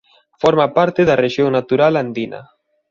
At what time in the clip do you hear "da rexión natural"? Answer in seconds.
1.07-1.93